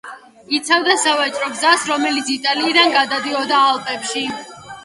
[0.59, 4.29] იცავდა სავაჭრო გზას, რომელიც იტალიიდან გადადიოდა ალპებში.